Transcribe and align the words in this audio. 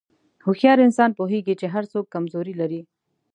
هوښیار 0.45 0.79
انسان 0.85 1.09
پوهېږي 1.19 1.53
چې 1.61 1.67
هر 1.73 1.83
څوک 1.91 2.05
کمزوري 2.13 2.53
لري. 2.61 2.81